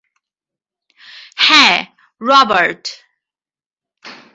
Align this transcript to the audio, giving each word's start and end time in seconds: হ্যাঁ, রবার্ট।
হ্যাঁ, 1.37 1.77
রবার্ট। 2.21 2.83